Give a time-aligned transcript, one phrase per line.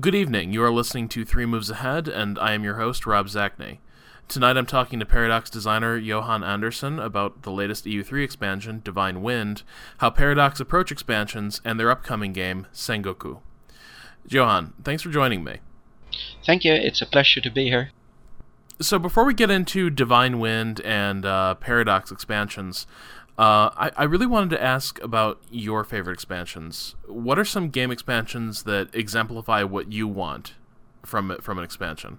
[0.00, 0.52] Good evening.
[0.52, 3.78] You are listening to Three Moves Ahead, and I am your host, Rob Zacny.
[4.26, 9.62] Tonight I'm talking to Paradox designer Johan Andersson about the latest EU3 expansion, Divine Wind,
[9.98, 13.38] how Paradox approach expansions, and their upcoming game, Sengoku.
[14.26, 15.58] Johan, thanks for joining me.
[16.44, 16.72] Thank you.
[16.74, 17.92] It's a pleasure to be here.
[18.80, 22.88] So before we get into Divine Wind and uh, Paradox expansions,
[23.36, 26.94] uh, I, I really wanted to ask about your favorite expansions.
[27.06, 30.54] What are some game expansions that exemplify what you want
[31.04, 32.18] from from an expansion?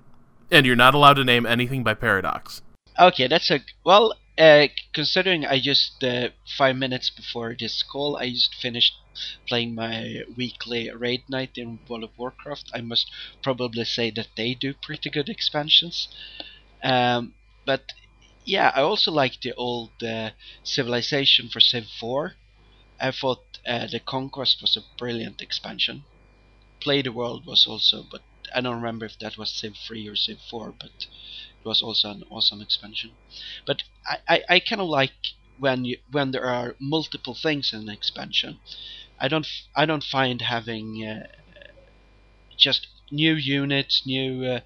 [0.51, 2.61] And you're not allowed to name anything by Paradox.
[2.99, 4.13] Okay, that's a well.
[4.37, 8.93] Uh, considering I just uh, five minutes before this call, I just finished
[9.47, 12.69] playing my weekly raid night in World of Warcraft.
[12.73, 13.09] I must
[13.41, 16.09] probably say that they do pretty good expansions.
[16.83, 17.33] Um,
[17.65, 17.93] but
[18.45, 20.31] yeah, I also like the old uh,
[20.63, 22.37] Civilization for Civ 4.
[22.99, 26.05] I thought uh, the Conquest was a brilliant expansion.
[26.81, 28.23] Play the World was also, but
[28.55, 32.11] I don't remember if that was Civ 3 or Civ 4, but it was also
[32.11, 33.17] an awesome expansion.
[33.65, 35.15] But I, I, I kind of like
[35.57, 38.61] when you when there are multiple things in an expansion.
[39.19, 41.27] I don't I don't find having uh,
[42.57, 44.59] just new units, new uh,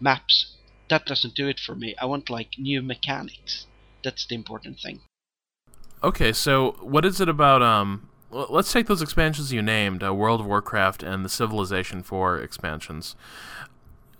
[0.00, 0.56] maps
[0.92, 1.94] that doesn't do it for me.
[1.98, 3.66] I want like new mechanics.
[4.04, 5.00] That's the important thing.
[6.04, 7.62] Okay, so what is it about?
[7.62, 12.38] Um, let's take those expansions you named, uh, World of Warcraft and the Civilization Four
[12.38, 13.16] expansions.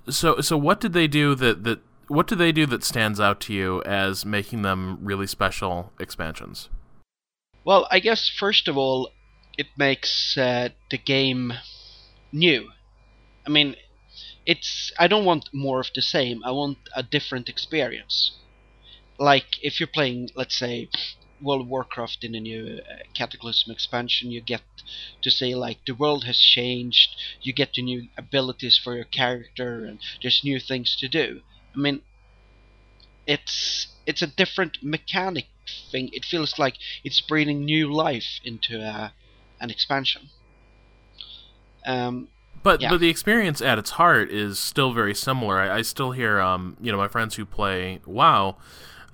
[0.08, 3.38] So, so what did they do that that what do they do that stands out
[3.40, 6.70] to you as making them really special expansions?
[7.66, 9.10] Well, I guess first of all,
[9.58, 11.52] it makes uh, the game
[12.32, 12.70] new.
[13.46, 13.76] I mean,
[14.46, 16.42] it's I don't want more of the same.
[16.44, 18.32] I want a different experience.
[19.18, 20.90] Like if you're playing, let's say,
[21.40, 24.62] World of Warcraft in a new uh, Cataclysm expansion, you get
[25.22, 27.16] to say like the world has changed.
[27.42, 31.42] You get the new abilities for your character, and there's new things to do.
[31.74, 32.02] I mean,
[33.26, 35.48] it's it's a different mechanic
[35.90, 36.08] thing.
[36.12, 39.10] It feels like it's breathing new life into a, uh,
[39.60, 40.30] an expansion.
[41.86, 42.28] Um,
[42.62, 42.90] but yeah.
[42.90, 45.58] but the experience at its heart is still very similar.
[45.58, 48.56] I, I still hear um you know my friends who play WoW,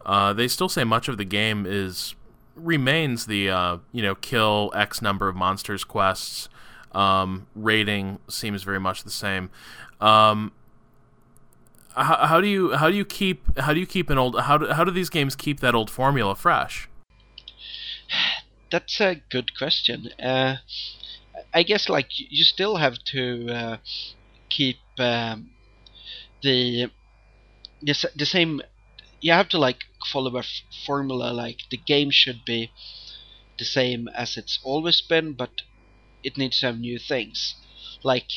[0.04, 2.14] uh, they still say much of the game is
[2.54, 6.48] remains the uh, you know kill X number of monsters quests.
[6.92, 9.50] Um, rating seems very much the same.
[10.00, 10.53] Um,
[11.94, 14.59] how, how, do you how do you keep how do you keep an old how
[14.59, 16.88] do, how do these games keep that old formula fresh?
[18.70, 20.10] That's a good question.
[20.22, 20.56] Uh,
[21.54, 23.76] I guess like you still have to uh,
[24.50, 25.50] keep um,
[26.43, 26.91] the,
[27.82, 28.62] the the same.
[29.21, 31.32] You have to like follow a f- formula.
[31.32, 32.72] Like the game should be
[33.59, 35.62] the same as it's always been, but
[36.25, 37.56] it needs to have new things.
[38.04, 38.28] Like,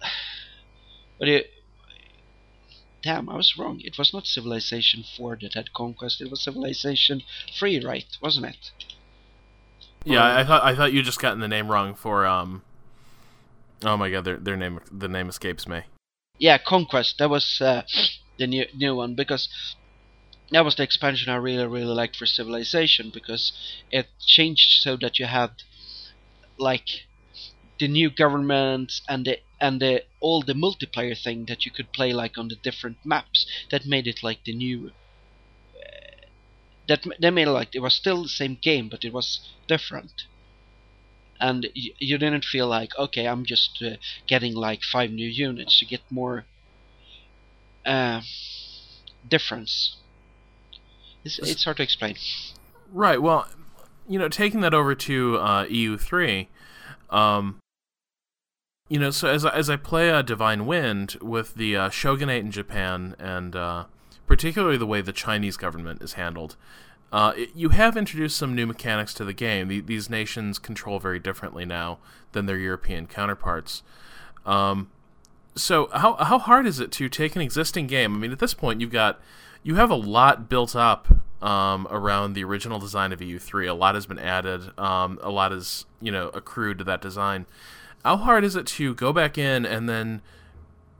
[1.18, 1.28] but
[3.02, 3.80] damn, I was wrong.
[3.82, 6.20] It was not Civilization 4 that had conquest.
[6.20, 7.24] It was Civilization
[7.58, 8.06] 3, right?
[8.22, 8.70] Wasn't it?
[10.08, 12.62] Yeah, I thought I thought you just gotten the name wrong for um.
[13.84, 15.82] Oh my god, their their name the name escapes me.
[16.38, 17.18] Yeah, Conquest.
[17.18, 17.82] That was uh,
[18.38, 19.48] the new new one because
[20.50, 23.52] that was the expansion I really really liked for Civilization because
[23.90, 25.50] it changed so that you had
[26.58, 26.88] like
[27.78, 32.12] the new government and the and the all the multiplayer thing that you could play
[32.12, 34.90] like on the different maps that made it like the new
[36.88, 40.24] that they made it like it was still the same game, but it was different.
[41.40, 45.78] And you, you didn't feel like okay, I'm just uh, getting like five new units.
[45.78, 46.46] to get more
[47.86, 48.22] uh,
[49.28, 49.96] difference.
[51.24, 52.16] It's, it's hard to explain.
[52.92, 53.20] Right.
[53.20, 53.48] Well,
[54.08, 56.46] you know, taking that over to uh, EU3,
[57.10, 57.58] um,
[58.88, 62.50] you know, so as as I play uh, Divine Wind with the uh, shogunate in
[62.50, 63.84] Japan and uh,
[64.28, 66.54] particularly the way the Chinese government is handled.
[67.10, 69.68] Uh, it, you have introduced some new mechanics to the game.
[69.68, 71.98] The, these nations control very differently now
[72.32, 73.82] than their European counterparts.
[74.44, 74.90] Um,
[75.56, 78.14] so how how hard is it to take an existing game?
[78.14, 79.20] I mean, at this point, you've got
[79.62, 81.08] you have a lot built up
[81.42, 83.68] um, around the original design of EU3.
[83.68, 84.78] A lot has been added.
[84.78, 87.46] Um, a lot is you know accrued to that design.
[88.04, 90.22] How hard is it to go back in and then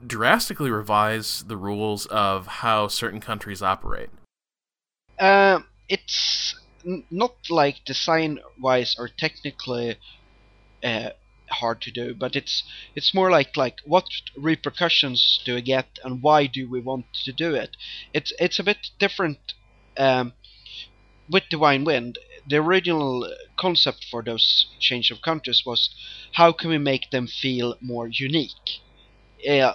[0.07, 4.11] drastically revise the rules of how certain countries operate?
[5.19, 6.55] Uh, it's
[6.87, 9.99] n- not like design wise or technically
[10.85, 11.11] uh,
[11.51, 12.63] hard to do, but it's
[12.95, 14.07] it's more like like what
[14.37, 17.77] repercussions do we get and why do we want to do it?
[18.13, 19.55] It's it's a bit different
[19.97, 20.35] um,
[21.31, 22.19] with Divine Wind.
[22.49, 25.91] The original concept for those change of countries was
[26.33, 28.81] how can we make them feel more unique
[29.41, 29.75] yeah,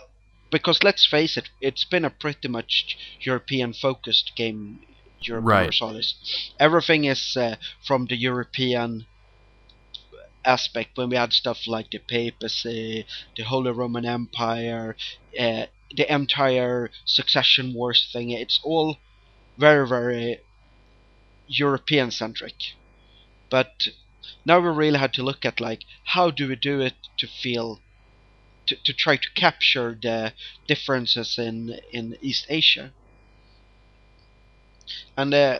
[0.53, 4.79] because let's face it, it's been a pretty much European focused game.
[5.19, 5.73] Europe Right.
[6.59, 7.55] Everything is uh,
[7.87, 9.07] from the European
[10.45, 10.95] aspect.
[10.95, 13.05] When we had stuff like the papacy,
[13.35, 14.95] the Holy Roman Empire,
[15.39, 15.65] uh,
[15.97, 18.97] the entire succession wars thing, it's all
[19.57, 20.39] very very
[21.47, 22.59] European centric.
[23.49, 23.87] But
[24.45, 25.81] now we really had to look at like
[26.13, 27.79] how do we do it to feel
[28.67, 30.33] to, to try to capture the
[30.67, 32.93] differences in in East Asia.
[35.17, 35.59] And uh,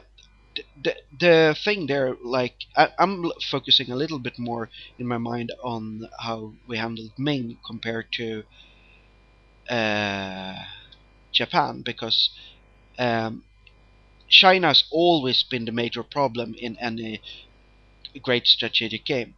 [0.81, 5.51] the, the thing there, like I, I'm focusing a little bit more in my mind
[5.63, 8.43] on how we handled Ming compared to
[9.69, 10.55] uh,
[11.33, 12.29] Japan because
[12.99, 13.43] um,
[14.29, 17.21] China's always been the major problem in any
[18.23, 19.35] great strategic game.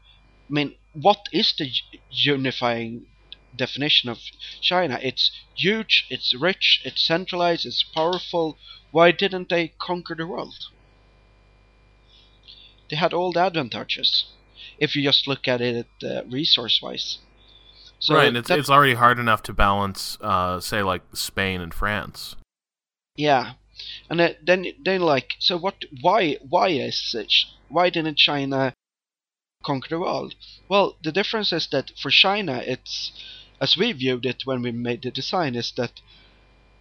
[0.50, 1.72] I mean, what is the
[2.10, 3.08] unifying
[3.56, 4.20] definition of
[4.62, 5.00] China?
[5.02, 8.58] It's huge, it's rich, it's centralized, it's powerful.
[8.92, 10.56] Why didn't they conquer the world?
[12.90, 14.26] They had all the advantages.
[14.78, 17.20] If you just look at it uh, resource-wise.
[18.00, 21.74] So right, and it's it's already hard enough to balance, uh, say, like Spain and
[21.74, 22.36] France.
[23.16, 23.54] Yeah,
[24.10, 25.86] and uh, then then like so what?
[26.02, 27.34] Why why is it,
[27.70, 28.74] why didn't China
[29.64, 30.36] conquer the world?
[30.70, 33.12] Well, the difference is that for China, it's
[33.66, 35.94] as we viewed it when we made the design is that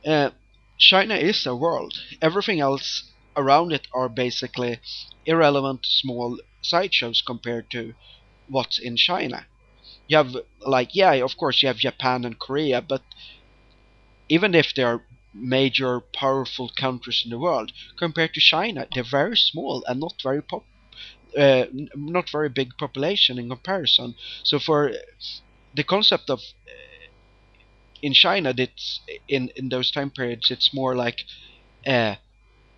[0.06, 0.30] uh,
[0.78, 1.94] China is a world.
[2.20, 2.88] Everything else
[3.34, 4.78] around it are basically
[5.24, 7.94] irrelevant small sideshows compared to
[8.48, 9.46] what's in China.
[10.08, 13.02] You have like yeah, of course you have Japan and Korea, but
[14.28, 15.00] even if they are
[15.32, 20.42] major powerful countries in the world compared to China they're very small and not very
[20.50, 20.64] pop
[21.44, 21.64] uh,
[21.96, 24.14] not very big population in comparison
[24.44, 24.92] so for
[25.74, 27.08] the concept of uh,
[28.02, 31.20] in China that's in in those time periods it's more like
[31.86, 32.14] uh,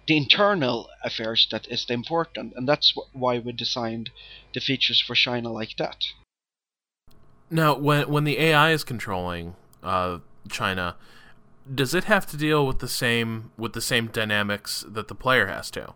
[0.06, 4.10] the internal affairs that is the important and that's wh- why we designed
[4.54, 5.98] the features for China like that
[7.50, 10.18] Now, when when the AI is controlling uh,
[10.50, 10.96] China,
[11.72, 15.46] does it have to deal with the same with the same dynamics that the player
[15.46, 15.94] has to?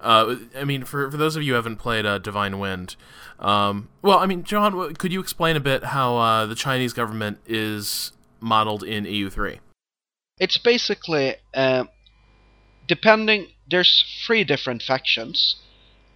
[0.00, 2.96] Uh, I mean, for for those of you who haven't played uh, Divine Wind,
[3.38, 7.38] um, well, I mean, John, could you explain a bit how uh, the Chinese government
[7.46, 9.58] is modeled in EU3?
[10.38, 11.84] it's basically uh,
[12.86, 15.56] depending there's three different factions.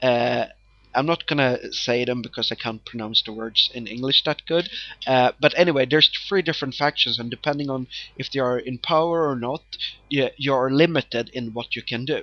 [0.03, 0.47] Uh,
[0.93, 4.69] i'm not gonna say them because i can't pronounce the words in english that good.
[5.07, 7.87] Uh, but anyway there's three different factions and depending on
[8.17, 9.63] if they are in power or not
[10.09, 12.23] you, you are limited in what you can do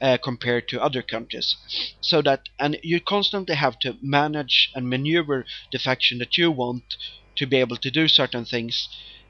[0.00, 1.56] uh, compared to other countries.
[2.00, 6.96] So that and you constantly have to manage and maneuver the faction that you want
[7.36, 8.88] to be able to do certain things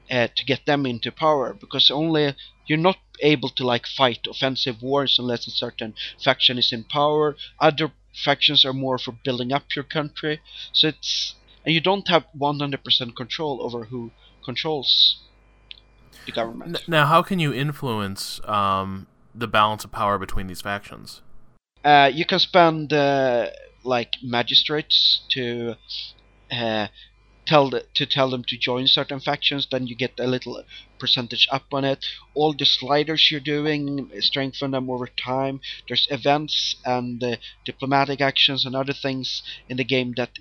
[0.09, 2.35] uh, to get them into power because only
[2.65, 5.93] you're not able to like fight offensive wars unless a certain
[6.23, 7.35] faction is in power.
[7.59, 10.41] Other factions are more for building up your country.
[10.71, 11.35] So it's
[11.65, 14.11] and you don't have 100% control over who
[14.43, 15.17] controls
[16.25, 16.87] the government.
[16.87, 19.05] Now, how can you influence um,
[19.37, 21.21] the balance of power between these factions?
[21.87, 23.47] uh, you can spend uh,
[23.83, 25.75] like magistrates to
[26.51, 26.87] uh,
[27.45, 29.67] tell the, to tell them to join certain factions.
[29.71, 30.63] Then you get a little
[30.99, 32.05] percentage up on it.
[32.33, 35.61] All the sliders you're doing strengthen them over time.
[35.87, 40.39] There's events and uh, diplomatic actions and other things in the game that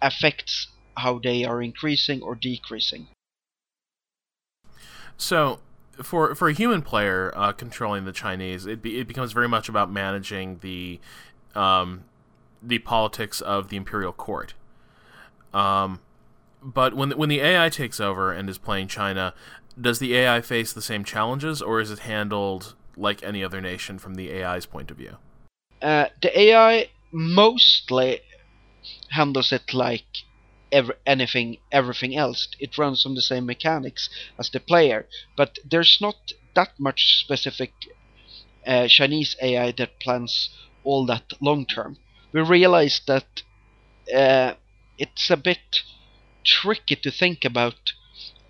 [0.00, 3.08] affects how they are increasing or decreasing.
[5.18, 5.60] So,
[6.02, 9.68] for for a human player uh, controlling the Chinese, it be, it becomes very much
[9.68, 11.00] about managing the
[11.54, 12.04] um,
[12.62, 14.54] the politics of the imperial court.
[15.52, 16.00] Um,
[16.62, 19.34] but when when the AI takes over and is playing China,
[19.80, 23.98] does the AI face the same challenges, or is it handled like any other nation
[23.98, 25.16] from the AI's point of view?
[25.80, 28.20] Uh, the AI mostly
[29.10, 30.04] handles it like
[30.72, 32.48] ever, anything everything else.
[32.60, 34.08] It runs on the same mechanics
[34.38, 36.16] as the player, but there's not
[36.54, 37.74] that much specific
[38.66, 40.48] uh, Chinese AI that plans
[40.82, 41.98] all that long term.
[42.32, 43.42] We realized that
[44.14, 44.54] uh,
[44.98, 45.80] it's a bit
[46.44, 47.78] tricky to think about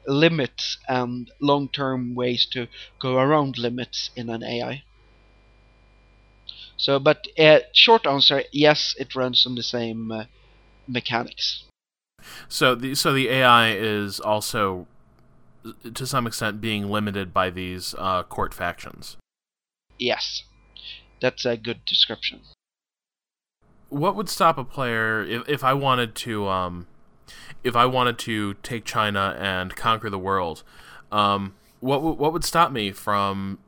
[0.07, 2.69] limits and long term ways to
[3.01, 4.85] go around limits in an AI.
[6.77, 10.25] So, but uh, short answer, yes, it runs on the same uh,
[10.89, 11.70] mechanics.
[12.49, 14.87] So the so the AI is also
[15.95, 19.17] to some extent being limited by these uh, court factions.
[19.99, 20.45] Yes,
[21.21, 22.41] that's a good description.
[23.89, 26.87] What would stop a player if if I wanted to um
[27.63, 30.63] if I wanted to take China and conquer the world,
[31.13, 33.59] um, what w- what would stop me from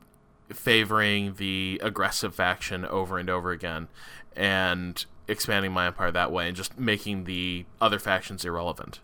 [0.49, 3.87] favoring the aggressive faction over and over again,
[4.35, 8.99] and expanding my empire that way, and just making the other factions irrelevant?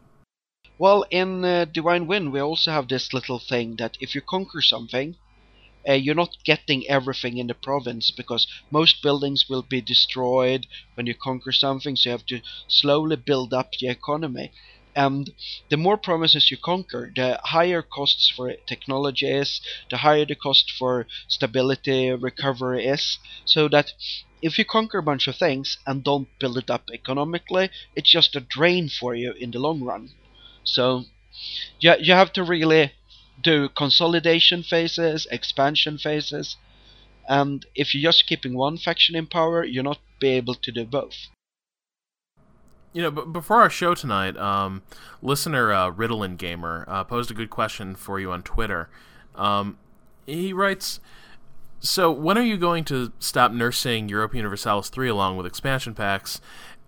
[0.77, 4.61] Well, in uh, Divine Wind, we also have this little thing that if you conquer
[4.61, 5.15] something,
[5.87, 11.05] uh, you're not getting everything in the province because most buildings will be destroyed when
[11.07, 14.51] you conquer something, so you have to slowly build up the economy.
[14.99, 15.31] And
[15.69, 20.69] the more provinces you conquer, the higher costs for technology is, the higher the cost
[20.69, 23.17] for stability recovery is.
[23.45, 23.93] So that
[24.43, 28.35] if you conquer a bunch of things and don't build it up economically, it's just
[28.35, 30.11] a drain for you in the long run.
[30.63, 31.05] So
[31.79, 32.93] you, you have to really
[33.41, 36.57] do consolidation phases, expansion phases,
[37.27, 40.85] and if you're just keeping one faction in power, you're not be able to do
[40.85, 41.29] both.
[42.91, 44.81] You know, but before our show tonight, um,
[45.21, 48.89] listener uh, Riddlin Gamer uh, posed a good question for you on Twitter.
[49.35, 49.77] Um,
[50.25, 50.99] he writes,
[51.79, 56.41] "So when are you going to stop nursing Europa Universalis three along with expansion packs,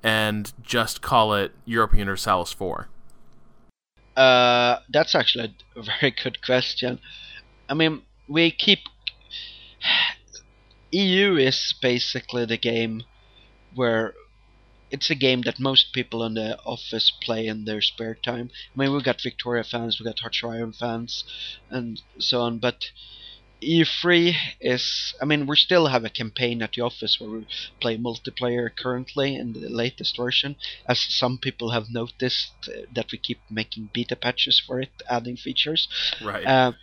[0.03, 2.88] and just call it Europa Universalis 4?
[4.15, 7.00] Uh, that's actually a very good question.
[7.70, 8.79] I mean, we keep.
[10.93, 13.03] EU is basically the game
[13.75, 14.13] where
[14.91, 18.51] it's a game that most people in the office play in their spare time.
[18.75, 21.24] I mean, we've got Victoria fans, we've got Hearts Iron fans,
[21.69, 22.60] and so on.
[22.60, 22.91] But
[23.62, 27.48] E3 is, I mean, we still have a campaign at the office where we
[27.79, 30.55] play multiplayer currently in the latest version,
[30.88, 35.38] as some people have noticed uh, that we keep making beta patches for it, adding
[35.38, 35.88] features.
[36.24, 36.45] Right.
[36.45, 36.74] Uh,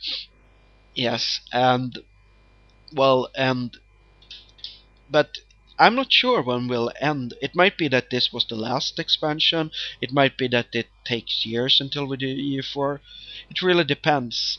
[0.95, 1.99] yes, and
[2.95, 3.77] well, and
[5.11, 5.39] but
[5.79, 7.35] I'm not sure when we'll end.
[7.41, 9.71] It might be that this was the last expansion.
[10.01, 13.01] It might be that it takes years until we do EU4.
[13.51, 14.59] It really depends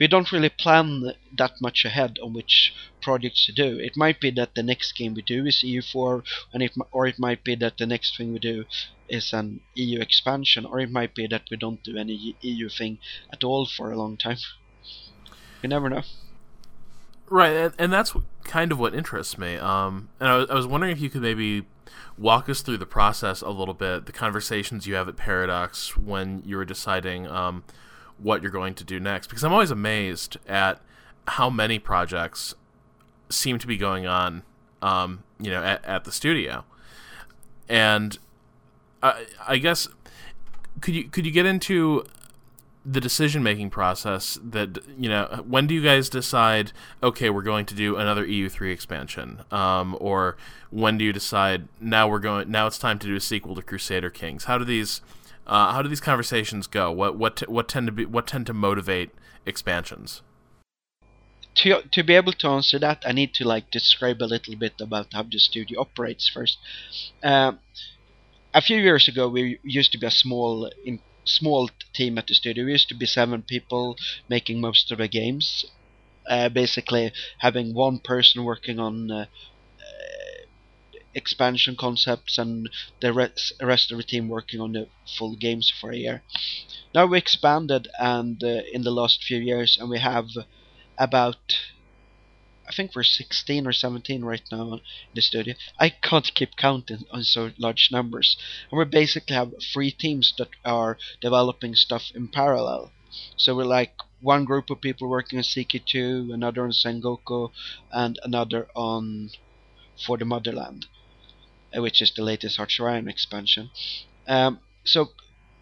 [0.00, 3.78] we don't really plan that much ahead on which projects to do.
[3.78, 7.18] It might be that the next game we do is EU4, and it or it
[7.18, 8.64] might be that the next thing we do
[9.08, 12.98] is an EU expansion, or it might be that we don't do any EU thing
[13.30, 14.38] at all for a long time.
[15.62, 16.02] You never know.
[17.30, 19.56] Right, and, and that's kind of what interests me.
[19.56, 21.64] Um, and I was, I was wondering if you could maybe
[22.18, 26.42] walk us through the process a little bit, the conversations you have at Paradox when
[26.44, 27.62] you were deciding um,
[28.18, 30.80] what you're going to do next because I'm always amazed at
[31.28, 32.54] how many projects
[33.30, 34.42] seem to be going on,
[34.82, 36.64] um, you know, at, at, the studio.
[37.68, 38.18] And
[39.02, 39.88] I, I guess
[40.80, 42.04] could you could you get into
[42.84, 46.72] the decision making process that you know when do you guys decide
[47.02, 50.36] okay we're going to do another EU3 expansion um, or
[50.70, 53.62] when do you decide now we're going now it's time to do a sequel to
[53.62, 55.02] Crusader Kings how do these
[55.50, 56.92] uh, how do these conversations go?
[56.92, 59.10] What what t- what tend to be what tend to motivate
[59.44, 60.22] expansions?
[61.56, 64.80] To to be able to answer that, I need to like describe a little bit
[64.80, 66.58] about how the studio operates first.
[67.22, 67.52] Uh,
[68.54, 72.34] a few years ago, we used to be a small in, small team at the
[72.34, 72.64] studio.
[72.64, 73.96] We used to be seven people
[74.28, 75.64] making most of the games.
[76.28, 79.26] Uh, basically, having one person working on uh,
[81.14, 82.68] expansion concepts and
[83.00, 86.24] the rest, rest of the team working on the full games for a year.
[86.94, 90.28] Now we expanded and uh, in the last few years and we have
[90.98, 91.38] about
[92.70, 94.80] I think we're 16 or 17 right now in
[95.12, 95.54] the studio.
[95.76, 98.36] I can't keep counting on so large numbers.
[98.70, 102.92] And we basically have three teams that are developing stuff in parallel.
[103.36, 107.50] So we're like one group of people working on CK2, another on Sengoku,
[107.90, 109.30] and another on
[110.06, 110.86] For the Motherland.
[111.76, 113.70] Uh, which is the latest Iron expansion.
[114.26, 115.10] Um, so,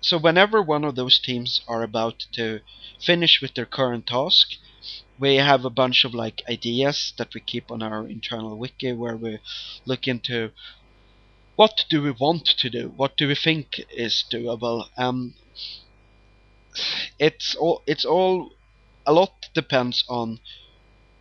[0.01, 2.61] so whenever one of those teams are about to
[2.99, 4.57] finish with their current task,
[5.19, 9.17] we have a bunch of like ideas that we keep on our internal wiki where
[9.17, 9.39] we
[9.85, 10.51] look into
[11.57, 14.85] what do we want to do, what do we think is doable.
[14.97, 15.35] Um,
[17.19, 18.53] it's all it's all
[19.05, 20.39] a lot depends on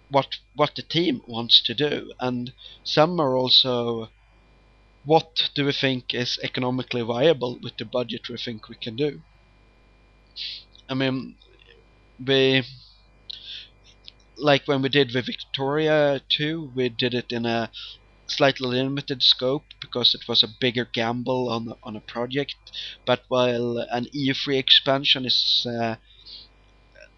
[0.10, 4.10] what what the team wants to do, and some are also
[5.06, 9.22] what do we think is economically viable with the budget we think we can do?
[10.90, 11.36] I mean,
[12.24, 12.64] we
[14.38, 17.70] like when we did with Victoria 2, we did it in a
[18.28, 22.56] slightly limited scope because it was a bigger gamble on on a project.
[23.06, 25.96] But while an EU3 expansion is uh,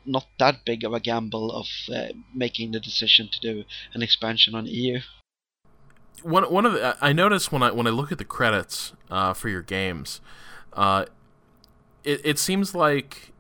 [0.06, 4.56] not that big of a gamble of uh, making the decision to do an expansion
[4.56, 5.00] on EU
[6.24, 9.34] one one of the I noticed when I when I look at the credits uh,
[9.34, 10.22] for your games,
[10.74, 11.06] uh,
[12.04, 13.32] it, it seems like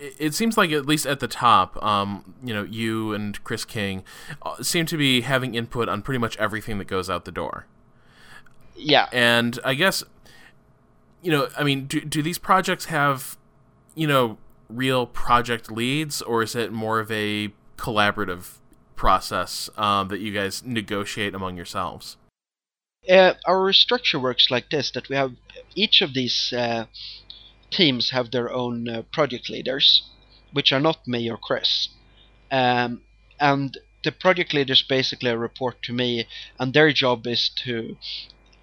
[0.00, 4.04] it seems like at least at the top, um, you know, you and Chris King
[4.42, 7.66] uh, seem to be having input on pretty much everything that goes out the door.
[8.74, 10.02] Yeah, and I guess,
[11.22, 13.36] you know, I mean, do do these projects have,
[13.94, 18.58] you know, real project leads, or is it more of a collaborative
[18.96, 22.16] process um, that you guys negotiate among yourselves?
[23.08, 25.32] Uh, our structure works like this: that we have
[25.74, 26.86] each of these uh,
[27.72, 30.02] teams have their own uh, project leaders,
[30.52, 31.88] which are not me or Chris.
[32.50, 33.02] Um,
[33.40, 36.26] and the project leaders basically report to me,
[36.58, 37.96] and their job is to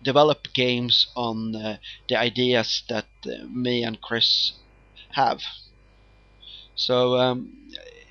[0.03, 4.53] develop games on uh, the ideas that uh, me and Chris
[5.11, 5.41] have.
[6.75, 7.51] So um,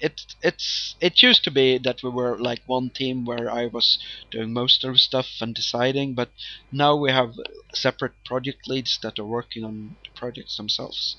[0.01, 3.99] it it's it used to be that we were like one team where I was
[4.31, 6.31] doing most of the stuff and deciding, but
[6.73, 7.35] now we have
[7.75, 11.17] separate project leads that are working on the projects themselves.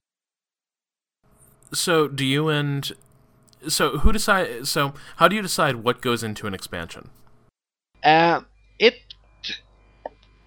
[1.74, 2.92] So do you and
[3.68, 4.68] so who decide?
[4.68, 7.10] So how do you decide what goes into an expansion?
[8.04, 8.42] Uh,
[8.80, 8.96] it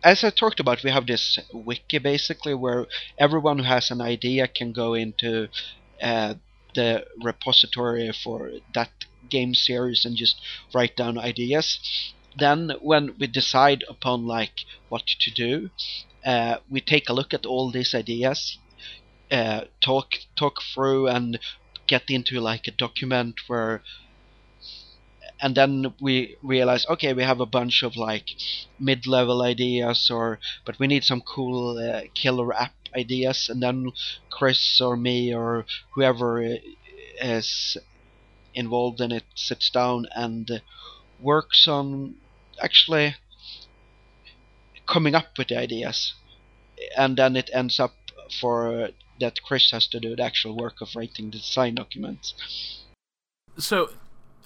[0.05, 2.87] as I talked about, we have this wiki basically where
[3.19, 5.49] everyone who has an idea can go into
[6.03, 6.35] uh,
[6.75, 8.91] the repository for that
[9.29, 10.41] game series and just
[10.75, 11.79] write down ideas.
[12.39, 15.71] Then, when we decide upon like what to do,
[16.25, 18.59] uh, we take a look at all these ideas,
[19.31, 21.39] uh, talk talk through, and
[21.87, 23.83] get into like a document where
[25.43, 28.29] and then we realize okay we have a bunch of like
[28.79, 33.93] mid-level ideas or but we need some cool uh, killer app ideas, and then
[34.31, 36.57] Chris or me or whoever
[37.21, 37.77] is
[38.55, 40.63] involved in it sits down and
[41.21, 42.17] works on
[42.63, 43.15] actually
[44.87, 46.15] coming up with the ideas,
[46.97, 47.95] and then it ends up
[48.41, 52.35] for that Chris has to do the actual work of writing the design documents.
[53.59, 53.91] So,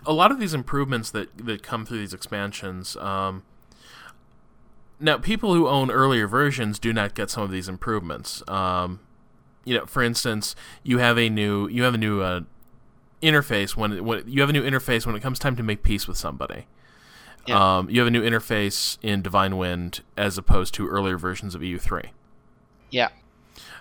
[0.05, 2.97] a lot of these improvements that that come through these expansions.
[2.97, 3.43] Um,
[4.99, 8.43] now, people who own earlier versions do not get some of these improvements.
[8.49, 9.01] Um,
[9.65, 12.43] you know, for instance, you have a new you have a new uh,
[13.23, 16.09] interface when, when you have a new interface when it comes time to make peace
[16.09, 16.67] with somebody.
[17.47, 17.79] Yeah.
[17.79, 21.61] Um, you have a new interface in Divine Wind as opposed to earlier versions of
[21.61, 22.11] EU3.
[22.91, 23.11] Yeah.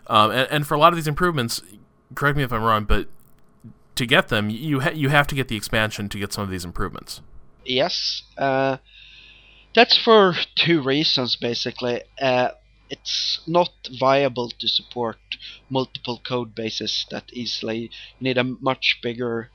[0.08, 1.62] Um, and, and, for a lot of these improvements,
[2.14, 3.08] correct me if I'm wrong, but
[3.96, 6.52] to get them, you ha- you have to get the expansion to get some of
[6.52, 7.22] these improvements.
[7.66, 8.24] Yes.
[8.38, 8.78] Uh,
[9.76, 12.02] that's for two reasons basically.
[12.20, 12.50] Uh,
[12.90, 15.18] it's not viable to support
[15.70, 17.92] multiple code bases that easily.
[18.20, 19.50] You need a much bigger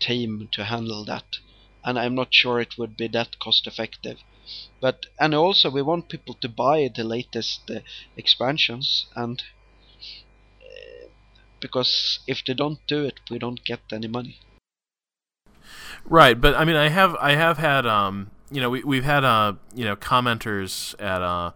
[0.00, 1.36] team to handle that,
[1.84, 4.18] and I'm not sure it would be that cost effective.
[4.80, 7.80] But and also we want people to buy the latest uh,
[8.16, 9.42] expansions and
[10.62, 11.06] uh,
[11.60, 14.38] because if they don't do it, we don't get any money.
[16.04, 19.24] Right, but I mean, I have I have had um you know, we we've had
[19.24, 21.52] uh you know commenters at uh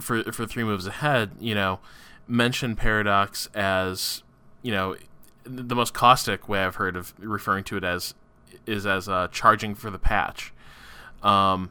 [0.00, 1.80] for for three moves ahead, you know,
[2.26, 4.22] mention Paradox as
[4.62, 4.96] you know
[5.44, 8.14] the most caustic way I've heard of referring to it as
[8.66, 10.52] is as uh, charging for the patch.
[11.22, 11.70] Um,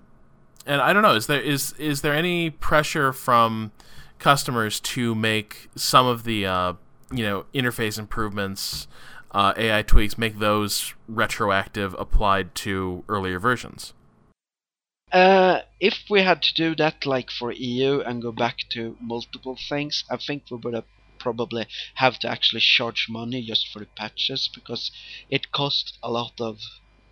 [0.66, 3.72] and I don't know, is there is is there any pressure from
[4.20, 6.74] customers to make some of the uh,
[7.12, 8.88] you know interface improvements,
[9.32, 13.94] uh, AI tweaks, make those retroactive applied to earlier versions?
[15.12, 19.58] Uh, if we had to do that like for EU and go back to multiple
[19.70, 20.86] things, I think we would have
[21.20, 24.90] probably have to actually charge money just for the patches because
[25.30, 26.60] it costs a lot of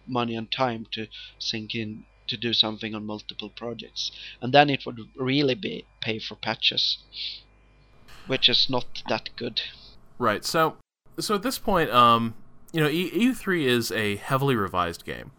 [0.08, 1.08] money and time to
[1.38, 4.12] sink in to do something on multiple projects.
[4.42, 6.98] And then it would really be pay for patches
[8.30, 9.62] which is not that good.
[10.20, 10.46] Right.
[10.46, 10.78] So
[11.20, 12.36] so at this point um
[12.72, 15.32] you know EU3 is a heavily revised game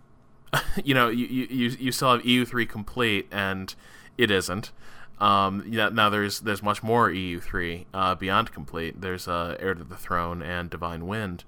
[0.85, 3.75] you know, you, you you still have EU3 complete, and
[4.19, 4.73] it isn't.
[5.21, 9.01] Um, yeah, now there's there's much more EU3 uh, beyond complete.
[9.01, 11.45] There's uh, Heir to the Throne and Divine Wind.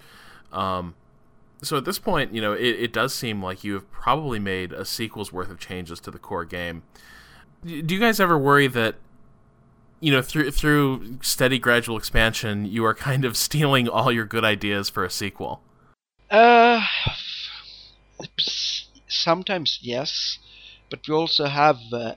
[0.52, 0.94] Um,
[1.62, 4.72] so at this point, you know, it, it does seem like you have probably made
[4.72, 6.82] a sequel's worth of changes to the core game.
[7.64, 8.96] Do you guys ever worry that,
[10.00, 14.44] you know, through through steady gradual expansion, you are kind of stealing all your good
[14.44, 15.62] ideas for a sequel?
[16.30, 16.84] Uh,
[19.22, 20.38] sometimes yes,
[20.90, 22.14] but we also have uh,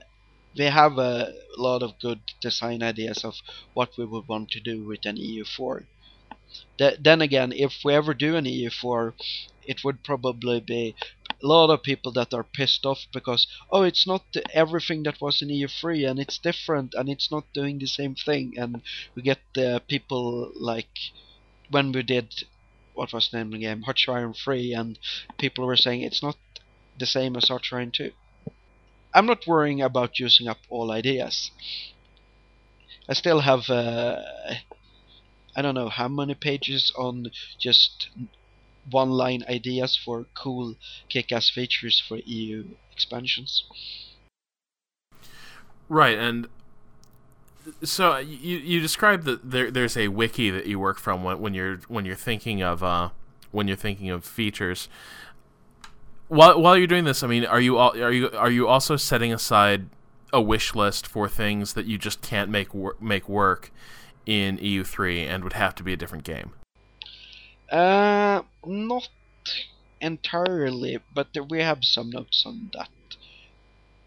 [0.56, 3.34] we have a lot of good design ideas of
[3.74, 5.84] what we would want to do with an EU4.
[6.78, 9.12] then again, if we ever do an EU4,
[9.64, 10.94] it would probably be
[11.42, 15.42] a lot of people that are pissed off because oh it's not everything that was
[15.42, 18.80] in EU3 and it's different and it's not doing the same thing and
[19.14, 20.98] we get the people like
[21.70, 22.44] when we did
[22.94, 24.98] what was the name of the game of Iron 3 and
[25.36, 26.36] people were saying it's not
[26.98, 28.10] the same as Iron 2.
[29.14, 31.50] I'm not worrying about using up all ideas.
[33.08, 34.20] I still have uh,
[35.56, 38.08] I don't know how many pages on just
[38.90, 40.76] one line ideas for cool
[41.08, 43.64] kick ass features for EU expansions.
[45.88, 46.48] Right, and
[47.82, 51.54] so you you described that there there's a wiki that you work from when, when
[51.54, 53.10] you're when you're thinking of uh,
[53.50, 54.88] when you're thinking of features.
[56.28, 58.96] While while you're doing this, I mean, are you all, are you are you also
[58.96, 59.88] setting aside
[60.32, 63.70] a wish list for things that you just can't make wor- make work
[64.26, 66.50] in EU3 and would have to be a different game?
[67.70, 69.08] Uh, not
[70.00, 72.90] entirely, but we have some notes on that.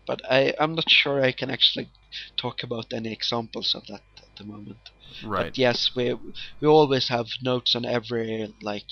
[0.05, 1.89] But I, I'm not sure I can actually
[2.35, 4.89] talk about any examples of that at the moment.
[5.23, 5.45] Right.
[5.45, 6.15] But yes, we
[6.59, 8.85] we always have notes on every like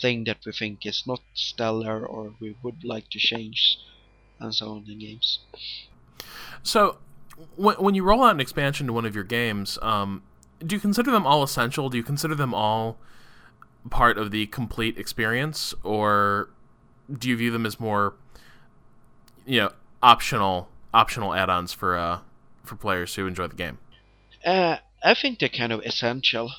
[0.00, 3.78] thing that we think is not stellar or we would like to change,
[4.38, 5.40] and so on in games.
[6.62, 6.98] So,
[7.56, 10.22] when when you roll out an expansion to one of your games, um,
[10.64, 11.88] do you consider them all essential?
[11.88, 12.98] Do you consider them all
[13.88, 16.50] part of the complete experience, or
[17.10, 18.14] do you view them as more,
[19.46, 19.70] you know,
[20.02, 22.18] optional optional add-ons for uh
[22.64, 23.78] for players who enjoy the game?
[24.44, 26.52] Uh, I think they're kind of essential.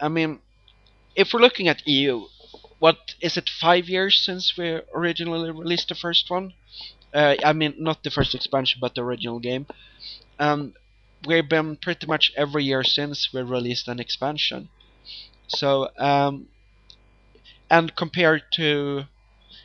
[0.00, 0.40] I mean,
[1.16, 2.28] if we're looking at EU,
[2.78, 3.48] what is it?
[3.50, 6.54] Five years since we originally released the first one.
[7.14, 9.66] Uh, I mean, not the first expansion, but the original game.
[10.38, 10.74] Um,
[11.26, 14.70] we've been pretty much every year since we released an expansion.
[15.48, 16.48] So, um,
[17.70, 19.04] and compared to,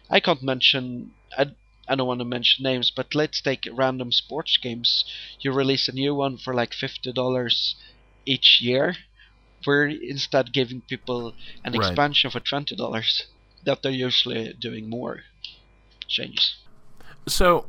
[0.09, 1.51] I can't mention, I,
[1.87, 5.05] I don't want to mention names, but let's take random sports games.
[5.41, 7.75] You release a new one for like fifty dollars
[8.25, 8.95] each year.
[9.65, 11.33] We're instead giving people
[11.63, 11.87] an Right.
[11.87, 13.23] expansion for twenty dollars.
[13.65, 15.23] That they're usually doing more
[16.07, 16.55] changes.
[17.27, 17.65] So,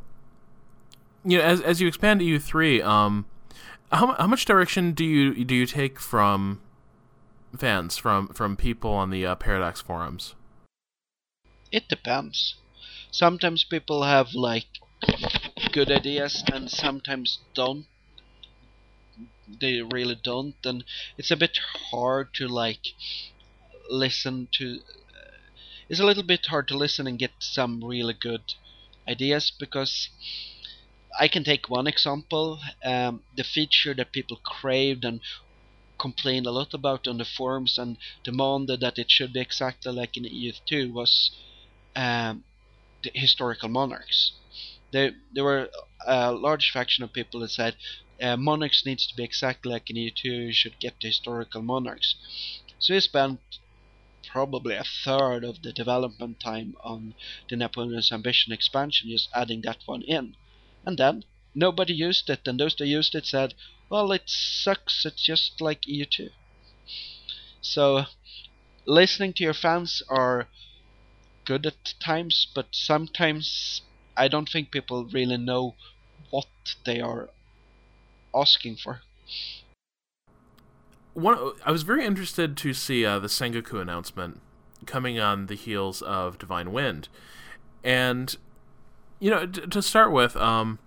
[1.23, 3.25] you know, as as you expand to EU three, um,
[3.91, 6.59] how how much direction do you do you take from
[7.57, 10.35] fans from from people on the uh, Paradox forums?
[11.71, 12.55] It depends.
[13.11, 14.67] Sometimes people have like
[15.71, 17.85] good ideas and sometimes don't.
[19.47, 20.83] They really don't, and
[21.17, 21.57] it's a bit
[21.91, 22.93] hard to like
[23.89, 24.79] listen to.
[25.89, 28.53] It's a little bit hard to listen and get some really good
[29.07, 30.09] ideas because
[31.19, 32.59] I can take one example.
[32.83, 35.21] Um, the feature that people craved and
[35.97, 40.17] complained a lot about on the forums and demanded that it should be exactly like
[40.17, 41.31] in EU2 was
[41.95, 42.43] um,
[43.03, 44.33] the historical monarchs.
[44.91, 45.69] There, there were
[46.05, 47.75] a large faction of people that said
[48.21, 50.23] uh, monarchs needs to be exactly like in EU2.
[50.47, 52.15] You should get the historical monarchs.
[52.79, 53.39] So we spent
[54.31, 57.15] probably a third of the development time on
[57.49, 60.35] the Napoleon's Ambition expansion, just adding that one in,
[60.85, 61.23] and then
[61.53, 63.53] nobody used it, and those that used it said,
[63.89, 65.05] "Well, it sucks.
[65.05, 66.31] It's just like EU2."
[67.61, 68.05] So,
[68.85, 70.47] listening to your fans are
[71.45, 73.81] good at times, but sometimes
[74.17, 75.75] I don't think people really know
[76.29, 76.47] what
[76.85, 77.29] they are
[78.35, 79.01] asking for.
[81.13, 84.41] One, I was very interested to see uh, the Sengoku announcement
[84.85, 87.07] coming on the heels of Divine Wind,
[87.83, 88.35] and
[89.19, 90.79] you know, d- to start with, um,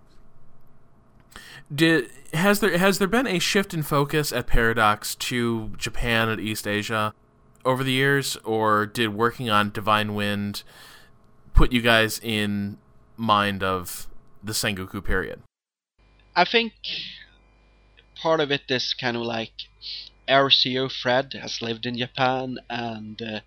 [1.75, 6.41] did has there has there been a shift in focus at Paradox to Japan and
[6.41, 7.15] East Asia
[7.65, 10.63] over the years, or did working on Divine Wind
[11.55, 12.79] put you guys in
[13.17, 14.09] mind of
[14.43, 15.43] the Sengoku period?
[16.37, 16.73] I think
[18.21, 19.53] part of it is kind of like
[20.29, 23.41] our CEO Fred has lived in Japan and uh,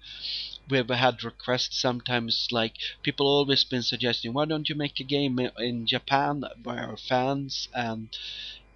[0.70, 5.40] we've had requests sometimes like people always been suggesting why don't you make a game
[5.58, 7.68] in Japan by our fans?
[7.74, 8.10] And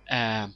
[0.10, 0.56] um,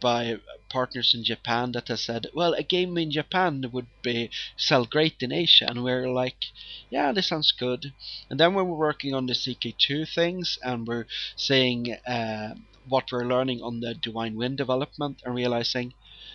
[0.00, 0.36] by
[0.68, 5.22] partners in Japan that has said well a game in Japan would be sell great
[5.22, 5.66] in Asia.
[5.68, 6.44] And we're like
[6.90, 7.92] yeah this sounds good.
[8.28, 12.54] And then when we're working on the CK2 things and we're saying uh,
[12.88, 15.94] what we're learning on the Divine Wind development and realizing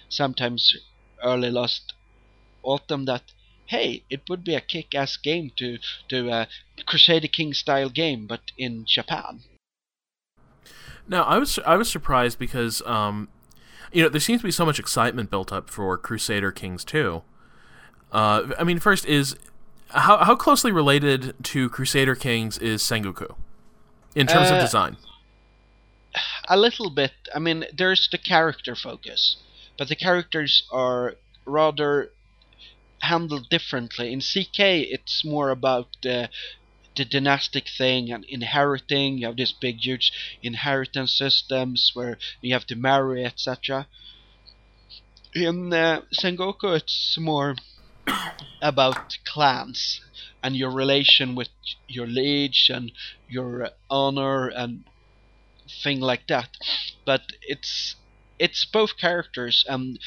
[0.10, 0.76] sometimes
[1.24, 1.94] early last
[2.64, 3.24] autumn that
[3.68, 5.78] hey, it would be a kick-ass game to
[6.10, 6.48] do a
[6.86, 9.42] Crusader King style game, but in Japan.
[11.08, 13.30] Now, I was I was surprised because um,
[13.94, 17.22] you know there seems to be so much excitement built up for Crusader Kings 2.
[18.12, 19.36] Uh, I mean, first is
[19.90, 23.36] how how closely related to Crusader Kings is Sengoku
[24.16, 24.98] in terms uh, of design?
[26.50, 27.12] A little bit.
[27.36, 29.36] I mean, there's the character focus,
[29.78, 32.12] but the characters are rather
[33.02, 34.14] handled differently.
[34.14, 36.30] In CK, it's more about the
[36.96, 39.20] the dynastic thing and inheriting.
[39.20, 43.88] You have this big, huge inheritance systems where you have to marry, etc.
[45.36, 47.56] In uh, Sengoku, it's more
[48.62, 50.02] about clans
[50.42, 51.50] and your relation with
[51.88, 52.92] your liege and
[53.28, 54.86] your honor and
[55.84, 56.50] thing like that.
[57.06, 57.96] But it's
[58.40, 60.00] it's both characters and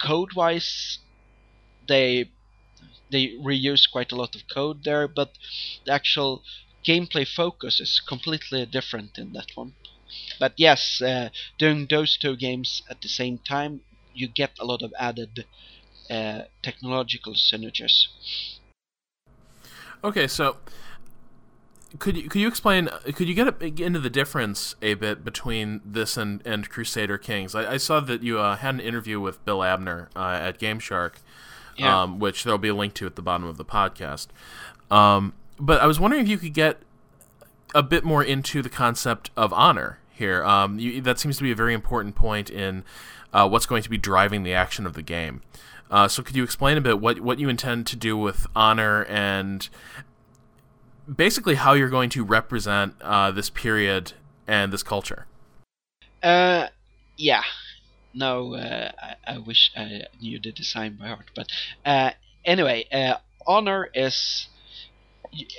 [0.00, 0.98] code wise
[1.86, 2.30] they
[3.10, 5.32] they reuse quite a lot of code there, but
[5.84, 6.42] the actual
[6.84, 9.74] gameplay focus is completely different in that one.
[10.38, 13.80] But yes, uh, doing those two games at the same time,
[14.14, 15.46] you get a lot of added
[16.10, 18.06] uh, technological synergies.
[20.04, 20.56] Okay, so
[21.98, 26.16] could you could you explain could you get into the difference a bit between this
[26.16, 27.54] and, and Crusader Kings?
[27.54, 31.14] I, I saw that you uh, had an interview with Bill Abner uh, at GameShark,
[31.76, 32.02] yeah.
[32.02, 34.26] um, which there'll be a link to at the bottom of the podcast.
[34.90, 36.78] Um, but I was wondering if you could get
[37.74, 40.44] a bit more into the concept of honor here.
[40.44, 42.84] Um, you, that seems to be a very important point in
[43.32, 45.42] uh, what's going to be driving the action of the game.
[45.90, 49.04] Uh, so, could you explain a bit what what you intend to do with honor
[49.06, 49.70] and
[51.14, 54.12] basically how you're going to represent uh, this period
[54.46, 55.26] and this culture?
[56.22, 56.68] Uh,
[57.16, 57.42] yeah
[58.14, 61.30] no, uh, I, I, wish I knew the design by heart.
[61.34, 61.48] But
[61.84, 62.10] uh,
[62.44, 64.48] anyway, uh, honor is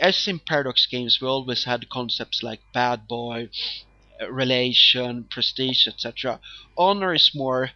[0.02, 3.50] as in Paradox games, we always had concepts like bad boy,
[4.30, 6.40] relation, prestige, etc.
[6.78, 7.72] Honor is more.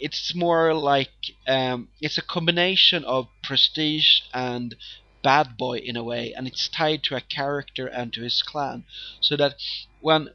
[0.00, 1.10] It's more like
[1.46, 4.74] um, it's a combination of prestige and
[5.22, 8.84] bad boy in a way, and it's tied to a character and to his clan.
[9.20, 9.56] So that
[10.00, 10.30] when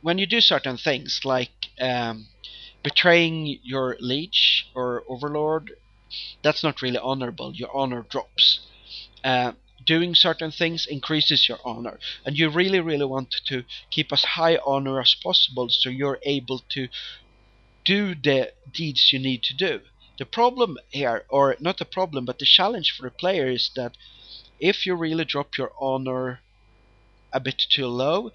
[0.00, 2.26] when you do certain things like um,
[2.82, 5.72] betraying your liege or overlord,
[6.42, 7.54] that's not really honorable.
[7.54, 8.60] Your honor drops.
[9.24, 9.52] Uh,
[9.84, 14.58] doing certain things increases your honor, and you really, really want to keep as high
[14.64, 16.88] honor as possible so you're able to
[17.84, 19.80] do the deeds you need to do.
[20.18, 23.96] The problem here, or not the problem, but the challenge for the player is that
[24.60, 26.40] if you really drop your honor
[27.32, 28.30] a bit too low,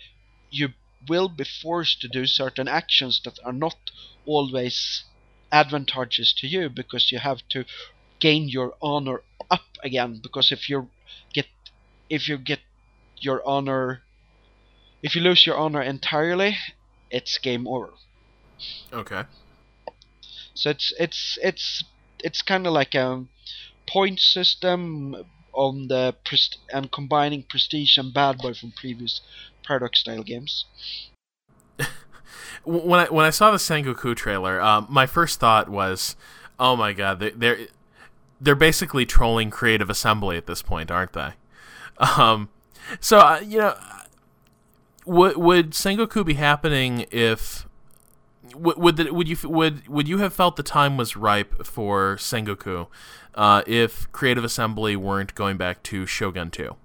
[0.50, 0.74] you
[1.08, 3.78] will be forced to do certain actions that are not
[4.26, 5.04] always
[5.52, 7.64] advantageous to you because you have to
[8.20, 10.20] gain your honor up again.
[10.22, 10.90] Because if you
[11.34, 11.48] get
[12.10, 12.60] if you get
[13.18, 14.02] your honor
[15.02, 16.58] if you lose your honor entirely
[17.10, 17.94] it's game over.
[18.92, 19.24] Okay
[20.58, 21.84] so it's it's it's
[22.20, 23.26] it's kind of like a
[23.88, 25.16] point system
[25.54, 29.22] on the prest- and combining prestige and bad boy from previous
[29.64, 30.66] paradox style games
[32.64, 36.16] when I when I saw the Sengoku trailer, um, my first thought was,
[36.60, 37.60] "Oh my god, they, they're
[38.42, 41.32] they're basically trolling Creative Assembly at this point, aren't they?"
[42.00, 42.50] Um,
[43.00, 43.76] so uh, you know,
[45.08, 47.68] would would Sengoku be happening if
[48.56, 52.16] would would, the, would you would would you have felt the time was ripe for
[52.18, 52.88] Sengoku
[53.36, 56.76] uh, if Creative Assembly weren't going back to Shogun Two?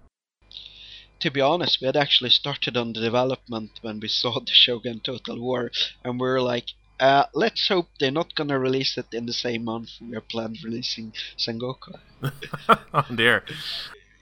[1.23, 5.01] to be honest, we had actually started on the development when we saw the Shogun
[5.01, 5.71] Total War,
[6.05, 6.67] and we were like,
[7.01, 10.59] uh, let's hope they're not gonna release it in the same month we are planned
[10.63, 11.99] releasing Sengoku.
[12.95, 13.45] oh dear.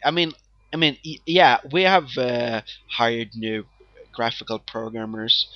[0.05, 0.33] I mean,
[0.72, 3.66] I mean, yeah, we have uh, hired new
[4.12, 5.48] graphical programmers,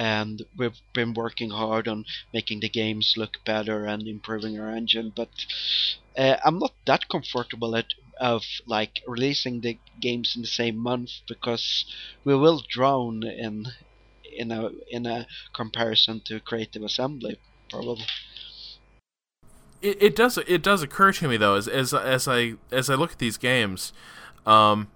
[0.00, 5.12] and we've been working hard on making the games look better and improving our engine.
[5.14, 5.28] But
[6.16, 11.10] uh, I'm not that comfortable at of like releasing the games in the same month
[11.28, 11.84] because
[12.24, 13.66] we will drown in
[14.34, 18.06] in a in a comparison to Creative Assembly probably.
[19.82, 22.94] It, it does it does occur to me though as as as I as I
[22.94, 23.92] look at these games,
[24.46, 24.88] um,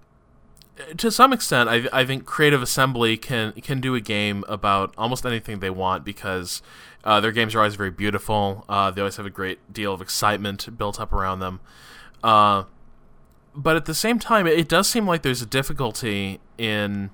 [0.97, 5.25] to some extent I I think Creative Assembly can can do a game about almost
[5.25, 6.61] anything they want because
[7.03, 8.65] uh, their games are always very beautiful.
[8.67, 11.59] Uh, they always have a great deal of excitement built up around them.
[12.23, 12.63] Uh,
[13.55, 17.11] but at the same time, it does seem like there's a difficulty in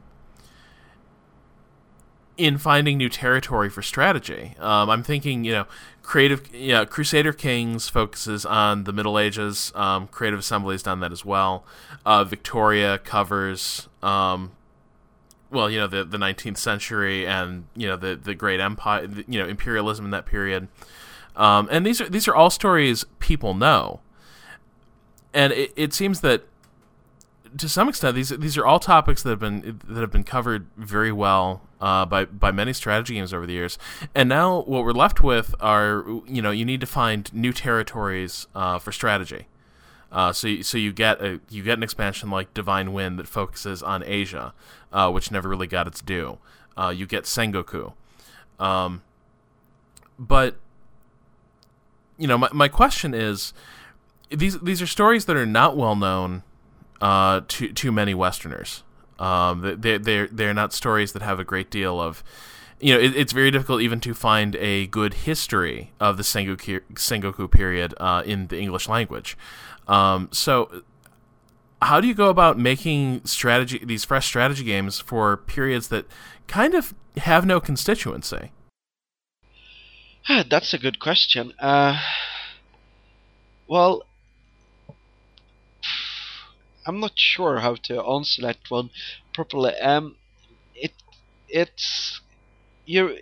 [2.38, 4.56] in finding new territory for strategy.
[4.60, 5.66] Um, I'm thinking, you know,
[6.02, 9.72] creative, yeah, Crusader Kings focuses on the Middle Ages.
[9.76, 11.66] Um, creative Assembly has done that as well.
[12.06, 14.52] Uh, Victoria covers, um,
[15.50, 19.40] well, you know, the the 19th century and you know the the Great Empire, you
[19.40, 20.68] know, imperialism in that period.
[21.36, 24.02] Um, and these are these are all stories people know
[25.34, 26.44] and it, it seems that
[27.58, 30.68] to some extent these these are all topics that have been that have been covered
[30.78, 33.78] very well uh, by by many strategy games over the years.
[34.14, 38.48] And now what we're left with are you know you need to find new territories
[38.56, 39.48] uh, for strategy.
[40.12, 43.28] Uh, so you, so you get a you get an expansion like Divine Wind that
[43.28, 44.54] focuses on Asia,
[44.92, 46.38] uh, which never really got its due.
[46.78, 47.94] Uh, you get Sengoku,
[48.60, 49.02] um,
[50.20, 50.56] but
[52.18, 53.54] you know my my question is
[54.30, 56.44] these these are stories that are not well known
[57.00, 58.84] uh, to to many Westerners.
[59.22, 62.24] Um, they they're they're not stories that have a great deal of
[62.82, 66.82] you know, it, it's very difficult even to find a good history of the Sengoku,
[66.96, 69.38] Sengoku period uh, in the English language.
[69.88, 70.82] Um, so,
[71.82, 76.06] how do you go about making strategy these fresh strategy games for periods that
[76.48, 78.52] kind of have no constituency?
[80.50, 81.54] That's a good question.
[81.60, 82.00] Uh,
[83.68, 84.04] well,
[86.86, 88.90] I'm not sure how to answer that one
[89.34, 89.76] properly.
[89.76, 90.16] Um,
[90.76, 90.94] it
[91.48, 92.22] it's
[92.86, 93.16] you're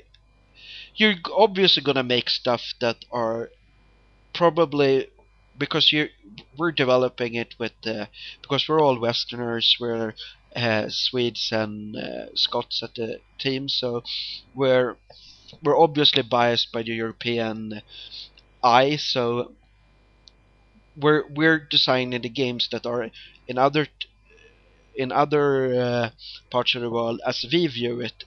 [0.96, 3.50] you're obviously gonna make stuff that are
[4.34, 5.08] probably
[5.58, 6.10] because you
[6.58, 8.06] we're developing it with uh,
[8.42, 10.14] because we're all Westerners, we're
[10.56, 14.04] uh, Swedes and uh, Scots at the team, so
[14.56, 14.96] we're
[15.64, 17.82] we're obviously biased by the European
[18.64, 18.96] eye.
[18.96, 19.52] So
[20.98, 23.10] we're we're designing the games that are
[23.50, 23.88] in other
[24.96, 25.48] in other
[25.82, 26.10] uh,
[26.52, 28.24] parts of the world as we view it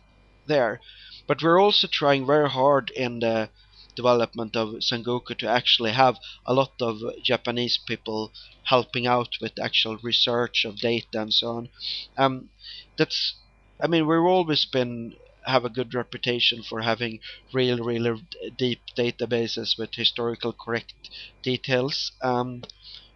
[0.46, 0.80] there.
[1.26, 3.48] But we're also trying very hard in the
[3.94, 8.32] development of Sengoku to actually have a lot of Japanese people
[8.64, 11.68] helping out with actual research of data and so on.
[12.16, 12.48] Um,
[12.96, 13.34] that's,
[13.80, 17.18] I mean, we've always been have a good reputation for having
[17.52, 18.24] real, really
[18.56, 20.94] deep databases with historical correct
[21.42, 22.12] details.
[22.22, 22.62] Um,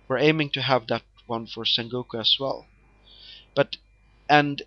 [0.09, 2.67] we're aiming to have that one for Sengoku as well.
[3.55, 3.77] But
[4.29, 4.63] and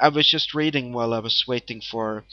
[0.00, 2.24] I was just reading while I was waiting for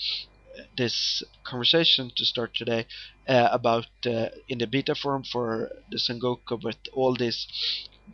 [0.78, 2.86] this conversation to start today
[3.28, 7.48] uh, about uh, in the beta forum for the Sengoku with all these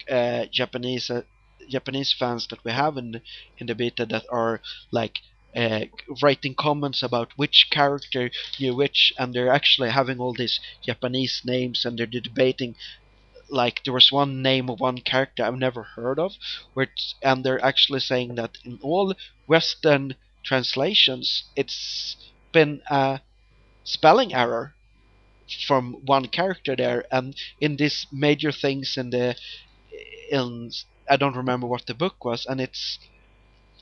[0.10, 1.24] uh, Japanese uh,
[1.70, 3.22] Japanese fans that we have in
[3.58, 5.20] in the beta that are like
[5.56, 5.86] uh,
[6.22, 11.86] writing comments about which character you which and they're actually having all these Japanese names
[11.86, 12.76] and they're debating
[13.50, 16.34] like there was one name of one character I've never heard of,
[16.74, 19.14] which and they're actually saying that in all
[19.48, 22.16] Western translations it's
[22.52, 23.22] been a
[23.84, 24.74] spelling error
[25.68, 29.36] from one character there, and in these major things in the
[30.32, 30.72] in
[31.10, 33.00] I don't remember what the book was, and it's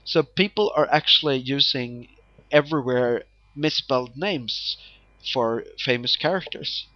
[0.05, 2.07] so people are actually using
[2.51, 3.23] everywhere
[3.55, 4.77] misspelled names
[5.33, 6.87] for famous characters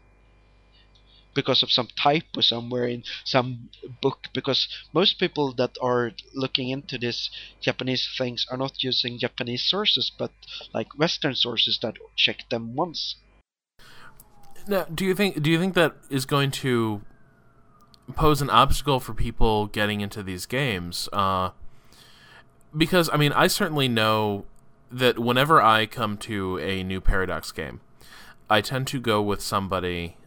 [1.33, 3.69] because of some typo somewhere in some
[4.01, 7.29] book because most people that are looking into this
[7.61, 10.31] Japanese things are not using Japanese sources but
[10.73, 13.15] like Western sources that check them once.
[14.67, 17.01] Now, do you think do you think that is going to
[18.15, 21.09] pose an obstacle for people getting into these games?
[21.11, 21.51] Uh,
[22.75, 24.45] because I mean, I certainly know
[24.91, 27.81] that whenever I come to a new Paradox game,
[28.49, 30.17] I tend to go with somebody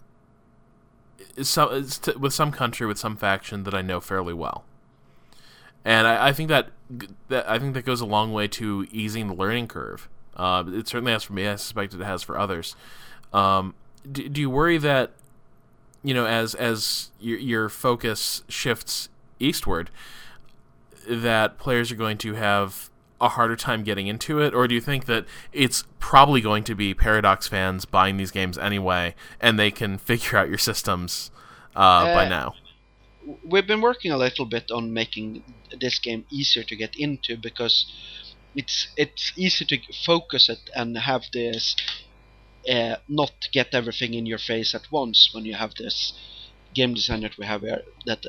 [1.43, 1.87] some
[2.19, 4.65] with some country with some faction that I know fairly well,
[5.85, 6.69] and I, I, think that
[7.29, 10.09] that I think that goes a long way to easing the learning curve.
[10.37, 11.47] Uh, it certainly has for me.
[11.47, 12.77] I suspect it has for others.
[13.33, 13.75] Um,
[14.11, 15.13] do, do, you worry that
[16.03, 19.09] you know as as your, your focus shifts
[19.41, 19.91] eastward,
[21.09, 22.91] that players are going to have
[23.25, 26.75] a harder time getting into it, or do you think that it's probably going to
[26.75, 31.31] be Paradox fans buying these games anyway, and they can figure out your systems
[31.75, 32.55] uh, uh, by now?
[33.43, 35.43] We've been working a little bit on making
[35.81, 37.91] this game easier to get into because
[38.55, 41.75] it's it's easy to focus it and have this
[42.71, 46.13] uh, not get everything in your face at once when you have this
[46.75, 48.27] game design that we have here that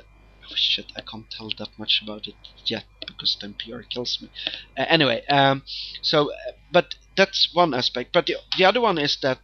[0.51, 4.29] oh shit, I can't tell that much about it yet because then PR kills me.
[4.77, 5.63] Uh, anyway, um,
[6.01, 8.11] so uh, but that's one aspect.
[8.13, 9.39] But the, the other one is that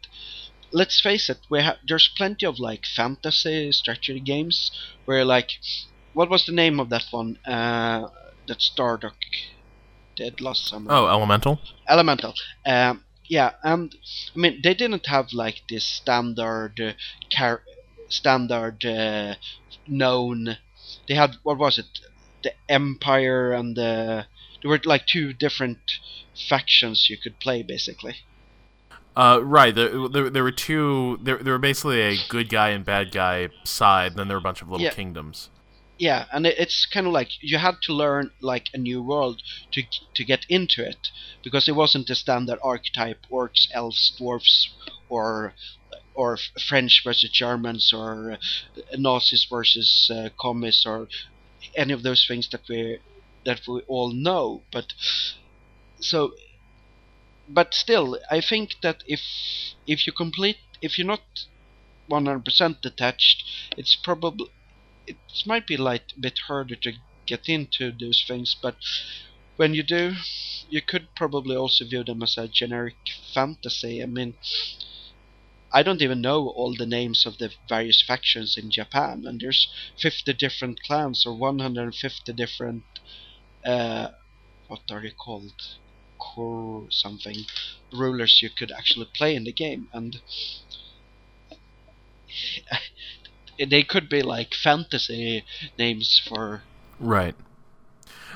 [0.71, 4.71] let's face it, we have there's plenty of like fantasy strategy games
[5.05, 5.51] where like
[6.13, 8.07] what was the name of that one uh,
[8.47, 9.13] that Stardock
[10.15, 10.91] did last summer?
[10.91, 11.59] Oh, Elemental.
[11.87, 12.33] Elemental.
[12.65, 13.95] Um, yeah, and
[14.35, 16.93] I mean they didn't have like this standard uh,
[17.35, 17.63] car-
[18.09, 19.35] standard uh,
[19.87, 20.57] known
[21.07, 21.85] they had what was it?
[22.43, 24.25] The Empire and the
[24.61, 25.79] there were like two different
[26.49, 28.17] factions you could play basically.
[29.15, 29.75] Uh, right.
[29.75, 31.19] There, there, there, were two.
[31.21, 34.11] There, there were basically a good guy and bad guy side.
[34.13, 34.91] And then there were a bunch of little yeah.
[34.91, 35.49] kingdoms.
[35.97, 39.41] yeah, and it, it's kind of like you had to learn like a new world
[39.71, 39.83] to
[40.15, 41.09] to get into it
[41.43, 44.69] because it wasn't the standard archetype orcs, elves, dwarfs,
[45.09, 45.53] or
[46.21, 46.37] or
[46.69, 48.37] French versus Germans or uh,
[48.95, 51.07] Nazis versus uh, communists or
[51.75, 52.99] any of those things that we
[53.43, 54.63] that we all know.
[54.71, 54.93] But
[55.99, 56.33] so,
[57.49, 59.21] but still, I think that if
[59.87, 61.25] if you complete if you're not
[62.09, 63.43] 100% detached,
[63.77, 64.47] it's probably
[65.07, 66.91] it might be like a bit harder to
[67.25, 68.75] get into those things, but
[69.55, 70.13] when you do,
[70.69, 72.97] you could probably also view them as a generic
[73.33, 74.01] fantasy.
[74.01, 74.35] I mean,
[75.73, 79.67] I don't even know all the names of the various factions in Japan, and there's
[79.99, 82.83] 50 different clans or 150 different,
[83.65, 84.09] uh,
[84.67, 85.53] what are they called?
[86.19, 87.45] Core something
[87.91, 90.21] rulers you could actually play in the game, and
[93.69, 95.43] they could be like fantasy
[95.79, 96.61] names for
[96.99, 97.35] right.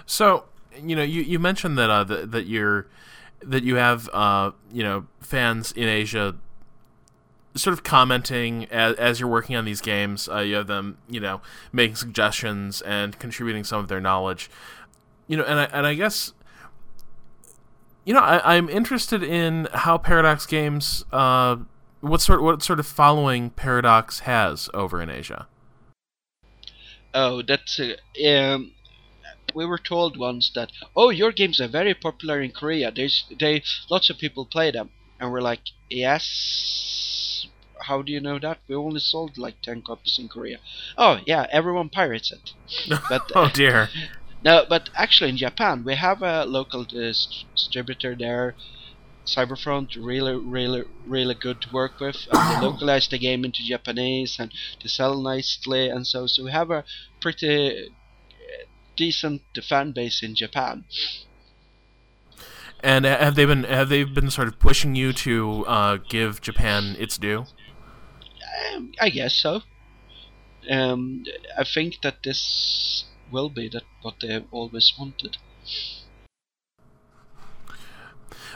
[0.07, 0.45] So
[0.83, 2.87] you know, you, you mentioned that uh, that, that you're
[3.41, 6.35] that you have uh, you know fans in Asia
[7.55, 10.27] sort of commenting as, as you're working on these games.
[10.29, 11.41] Uh, you have them you know
[11.71, 14.49] making suggestions and contributing some of their knowledge.
[15.27, 16.33] You know, and I and I guess
[18.03, 21.57] you know I, I'm interested in how Paradox Games uh,
[22.05, 25.47] what sort what sort of following Paradox has over in Asia?
[27.13, 28.73] Oh, that's uh, um,
[29.55, 32.91] we were told once that oh your games are very popular in Korea.
[32.91, 37.04] There's they lots of people play them, and we're like yes.
[37.81, 38.59] How do you know that?
[38.67, 40.59] We only sold like ten copies in Korea.
[40.97, 42.53] Oh yeah, everyone pirates it.
[43.09, 43.89] But oh dear.
[44.43, 47.13] No, but actually in Japan we have a local uh,
[47.55, 48.53] distributor there
[49.25, 52.27] Cyberfront really, really, really good to work with.
[52.31, 54.51] And they localize the game into Japanese and
[54.81, 56.83] they sell nicely, and so so we have a
[57.19, 58.65] pretty uh,
[58.95, 60.85] decent fan base in Japan.
[62.83, 66.95] And have they been have they been sort of pushing you to uh, give Japan
[66.99, 67.45] its due?
[68.55, 69.61] Um, I guess so.
[70.69, 71.23] Um,
[71.57, 75.37] I think that this will be that what they have always wanted.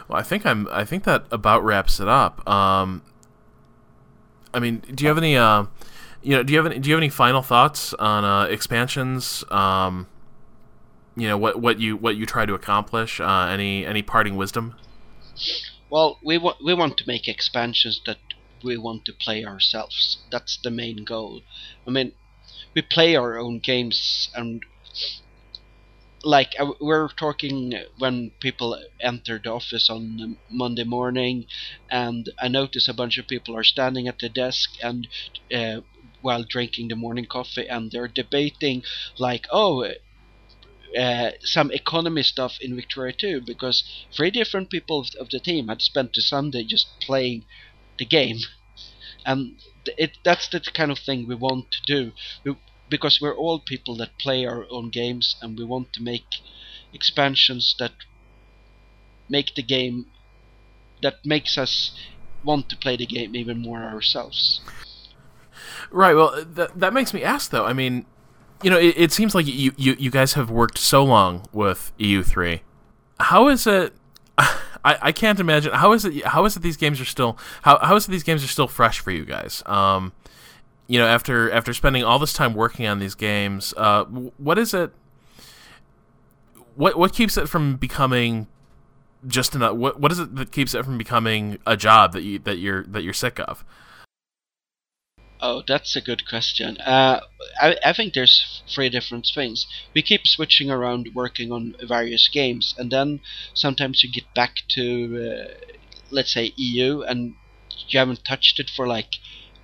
[0.08, 0.68] Well, I think I'm.
[0.72, 2.48] I think that about wraps it up.
[2.50, 3.04] Um,
[4.54, 5.38] I mean, do you have any?
[5.38, 5.66] Uh,
[6.24, 6.80] you know, do you have any?
[6.80, 9.44] Do you have any final thoughts on uh, expansions?
[9.52, 10.08] Um,
[11.16, 13.20] you know what what you what you try to accomplish.
[13.20, 14.76] Uh, any any parting wisdom?
[15.90, 18.18] Well, we want we want to make expansions that
[18.64, 20.18] we want to play ourselves.
[20.32, 21.42] That's the main goal.
[21.88, 22.14] I mean,
[22.76, 24.62] we play our own games and
[26.24, 31.46] like uh, we're talking when people enter the office on Monday morning,
[31.90, 35.08] and I notice a bunch of people are standing at the desk and
[35.54, 35.82] uh,
[36.22, 38.84] while drinking the morning coffee, and they're debating
[39.18, 39.90] like, oh.
[40.98, 45.84] Uh, some economy stuff in Victoria 2 because three different people of the team had
[45.84, 47.46] spent the Sunday just playing
[48.00, 48.40] the game
[49.26, 49.56] and
[49.98, 52.12] it that's the kind of thing we want to do.
[52.44, 52.56] We,
[52.90, 56.26] because we're all people that play our own games and we want to make
[56.92, 57.92] expansions that
[59.30, 60.08] make the game
[61.02, 61.96] that makes us
[62.44, 64.62] want to play the game even more ourselves.
[65.92, 66.16] Right.
[66.16, 67.66] Well, that that makes me ask though.
[67.66, 68.06] I mean,
[68.64, 71.92] you know, it, it seems like you, you you guys have worked so long with
[72.00, 72.62] EU3.
[73.20, 73.94] How is it?
[74.90, 77.78] I, I can't imagine how is it how is it these games are still how
[77.80, 79.62] how is it these games are still fresh for you guys?
[79.68, 80.14] Um,
[80.88, 84.74] you know, after after spending all this time working on these games, uh, what is
[84.74, 84.92] it?
[86.76, 88.48] What what keeps it from becoming
[89.28, 89.76] just enough?
[89.76, 92.84] What what is it that keeps it from becoming a job that you that you're
[92.86, 93.64] that you're sick of?
[95.42, 96.78] Oh, that's a good question.
[96.78, 97.22] Uh,
[97.62, 99.66] I, I think there's three different things.
[99.94, 103.22] We keep switching around working on various games, and then
[103.54, 105.54] sometimes you get back to, uh,
[106.10, 107.36] let's say, EU, and
[107.88, 109.16] you haven't touched it for like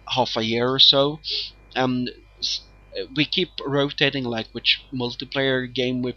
[0.10, 1.22] half a year or so.
[1.76, 2.12] and
[3.16, 6.14] we keep rotating like which multiplayer game we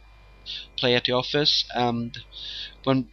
[0.79, 2.19] play at the office and
[2.89, 3.07] when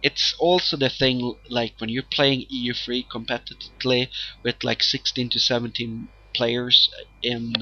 [0.00, 4.08] it's also the thing like when you're playing EU3 competitively
[4.44, 6.88] with like 16 to 17 players
[7.20, 7.52] in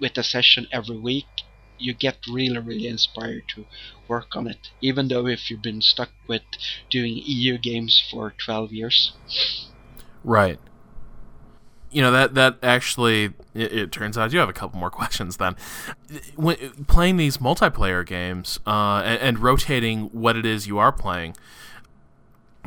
[0.00, 1.26] with a session every week
[1.76, 3.66] you get really really inspired to
[4.08, 6.46] work on it even though if you've been stuck with
[6.88, 9.12] doing EU games for 12 years
[10.24, 10.58] Right.
[11.94, 15.36] You know that that actually it, it, turns out you have a couple more questions
[15.36, 15.54] then.
[16.34, 16.56] When
[16.88, 21.36] playing these multiplayer games uh, and, and, rotating what it is you are playing,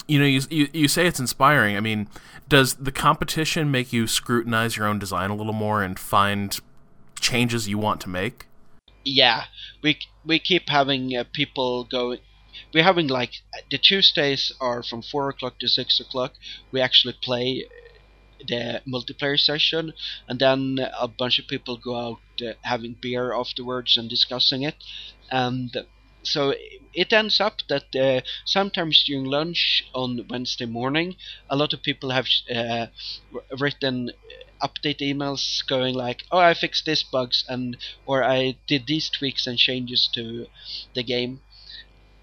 [0.07, 1.75] you know you, you you say it's inspiring.
[1.75, 2.07] I mean,
[2.47, 6.57] does the competition make you scrutinize your own design a little more and find
[7.19, 8.45] changes you want to make?
[9.03, 9.43] Yeah,
[9.83, 12.19] we we keep having uh, people going.
[12.73, 13.31] We're having like
[13.69, 16.33] the Tuesdays are from four o'clock to six o'clock.
[16.71, 17.65] We actually play
[18.45, 19.93] the multiplayer session,
[20.27, 24.75] and then a bunch of people go out uh, having beer afterwards and discussing it,
[25.31, 25.75] and
[26.23, 26.53] so
[26.93, 31.15] it ends up that uh, sometimes during lunch on Wednesday morning,
[31.49, 32.87] a lot of people have uh,
[33.59, 34.11] written
[34.61, 39.47] update emails going like, "Oh, I fixed these bugs," and or I did these tweaks
[39.47, 40.47] and changes to
[40.95, 41.41] the game.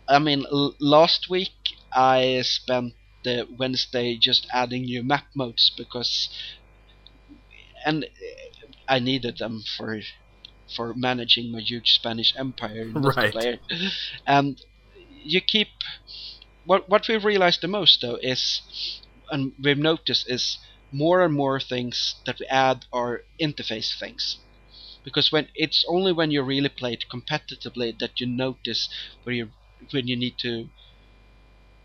[0.09, 1.53] I mean, l- last week
[1.93, 2.95] I spent
[3.25, 6.29] the Wednesday just adding new map modes because,
[7.85, 8.07] and
[8.89, 10.01] I needed them for
[10.75, 12.91] for managing my huge Spanish empire.
[12.95, 13.61] Right.
[14.27, 14.61] And
[15.23, 15.69] you keep
[16.65, 18.63] what what we realized the most though is,
[19.31, 20.59] and we've noticed is
[20.93, 24.39] more and more things that we add are interface things.
[25.05, 28.89] Because when it's only when you really play it competitively that you notice
[29.25, 29.51] where you
[29.93, 30.71] when you need to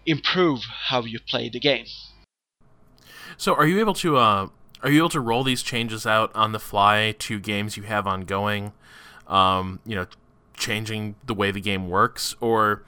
[0.09, 1.85] improve how you play the game.
[3.37, 4.47] So, are you able to uh,
[4.81, 8.07] are you able to roll these changes out on the fly to games you have
[8.07, 8.73] ongoing?
[9.27, 10.07] Um, you know,
[10.55, 12.83] changing the way the game works, or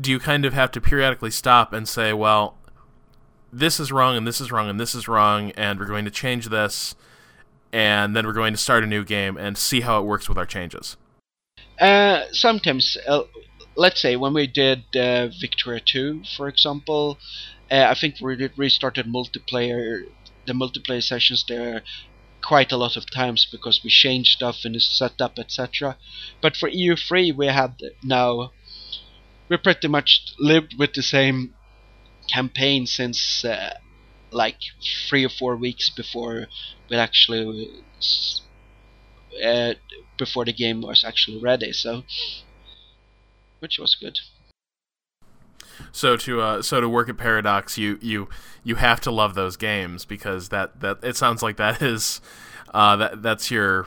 [0.00, 2.56] do you kind of have to periodically stop and say, well,
[3.52, 6.10] this is wrong and this is wrong and this is wrong, and we're going to
[6.10, 6.94] change this,
[7.72, 10.38] and then we're going to start a new game and see how it works with
[10.38, 10.96] our changes?
[11.78, 13.22] Uh, sometimes, uh,
[13.76, 17.18] let's say when we did uh, Victoria 2, for example,
[17.70, 20.04] uh, I think we restarted multiplayer
[20.44, 21.82] the multiplayer sessions there
[22.42, 25.96] quite a lot of times because we changed stuff in the setup, etc.
[26.40, 28.50] But for EU3, we had now
[29.48, 31.54] we pretty much lived with the same
[32.28, 33.78] campaign since uh,
[34.30, 34.58] like
[35.08, 36.46] three or four weeks before
[36.88, 37.70] we actually
[39.44, 39.74] uh,
[40.18, 41.72] before the game was actually ready.
[41.72, 42.04] So,
[43.62, 44.18] which was good.
[45.92, 48.28] So to uh, so to work at Paradox, you you
[48.64, 52.20] you have to love those games because that that it sounds like that is
[52.74, 53.86] uh, that that's your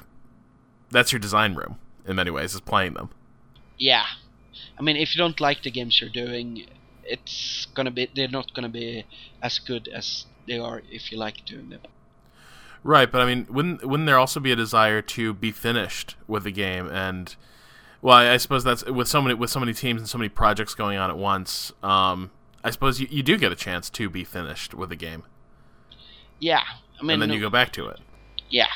[0.92, 3.10] that's your design room in many ways is playing them.
[3.78, 4.06] Yeah,
[4.80, 6.66] I mean, if you don't like the games you're doing,
[7.04, 9.06] it's gonna be they're not gonna be
[9.42, 11.82] as good as they are if you like doing them.
[12.84, 16.44] Right, but I mean, wouldn't wouldn't there also be a desire to be finished with
[16.44, 17.36] the game and
[18.06, 20.30] well, I, I, suppose that's with so many with so many teams and so many
[20.30, 21.74] projects going on at once.
[21.82, 22.30] Um,
[22.64, 25.24] I suppose you, you do get a chance to be finished with a game.
[26.40, 26.62] Yeah,
[27.00, 28.00] I mean, and then you go back to it.
[28.48, 28.68] Yeah,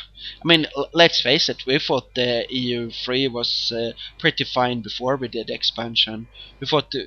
[0.41, 1.67] I mean, l- let's face it.
[1.67, 6.27] We thought the EU three was uh, pretty fine before we did the expansion.
[6.59, 7.01] We thought uh,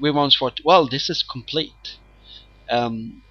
[0.00, 1.96] we once thought, well, this is complete.
[2.68, 3.22] Um,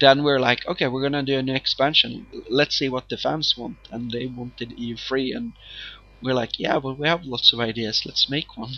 [0.00, 2.26] then we're like, okay, we're gonna do an expansion.
[2.48, 5.52] Let's see what the fans want, and they wanted EU three, and
[6.26, 8.02] we're like, yeah, well, we have lots of ideas.
[8.04, 8.74] Let's make one.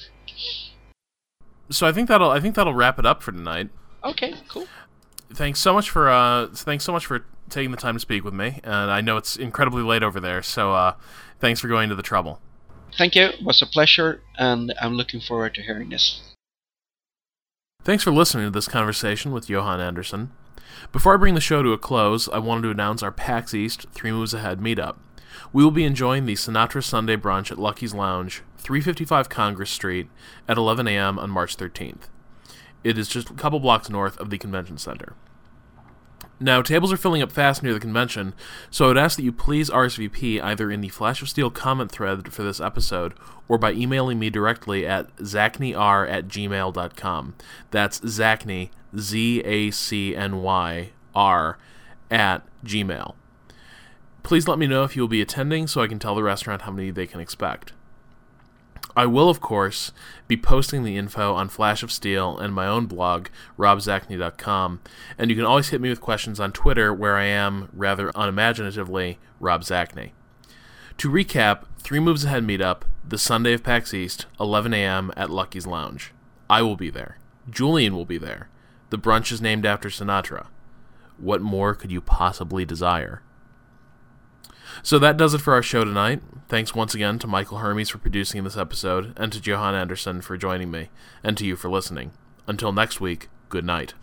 [1.71, 3.71] So I think that'll I think that'll wrap it up for tonight.
[4.05, 4.67] Okay, cool.
[5.33, 8.35] Thanks so much for uh, thanks so much for taking the time to speak with
[8.35, 8.61] me.
[8.63, 10.95] And I know it's incredibly late over there, so uh,
[11.41, 12.41] thanks for going to the trouble.
[12.97, 13.25] Thank you.
[13.25, 16.21] It was a pleasure, and I'm looking forward to hearing this.
[17.85, 20.31] Thanks for listening to this conversation with Johan Andersson.
[20.93, 23.87] Before I bring the show to a close, I wanted to announce our PAX East
[23.93, 24.97] Three Moves Ahead meetup.
[25.53, 30.09] We will be enjoying the Sinatra Sunday brunch at Lucky's Lounge, 355 Congress Street,
[30.49, 31.19] at 11 a.m.
[31.19, 32.09] on March 13th.
[32.85, 35.15] It is just a couple blocks north of the convention center.
[36.41, 38.33] Now, tables are filling up fast near the convention,
[38.71, 41.91] so I would ask that you please RSVP either in the Flash of Steel comment
[41.91, 43.15] thread for this episode
[43.49, 47.35] or by emailing me directly at zacnyr at gmail.com.
[47.73, 51.59] That's Zacny, Z A C N Y R,
[52.09, 53.15] at gmail.
[54.23, 56.63] Please let me know if you will be attending so I can tell the restaurant
[56.63, 57.73] how many they can expect.
[58.97, 59.93] I will, of course,
[60.27, 64.81] be posting the info on Flash of Steel and my own blog, robzacny.com,
[65.17, 69.19] and you can always hit me with questions on Twitter, where I am, rather unimaginatively,
[69.39, 70.11] Rob Zacny.
[70.97, 75.13] To recap, Three Moves Ahead meetup, the Sunday of PAX East, 11 a.m.
[75.17, 76.13] at Lucky's Lounge.
[76.51, 77.19] I will be there.
[77.49, 78.49] Julian will be there.
[78.91, 80.49] The brunch is named after Sinatra.
[81.19, 83.23] What more could you possibly desire?
[84.83, 86.21] So that does it for our show tonight.
[86.49, 90.37] Thanks once again to Michael Hermes for producing this episode, and to Johan Andersson for
[90.37, 90.89] joining me,
[91.23, 92.13] and to you for listening.
[92.47, 93.95] Until next week, good night.